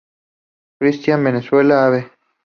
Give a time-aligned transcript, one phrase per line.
[0.79, 2.09] Cristianía, Venezuela, Av.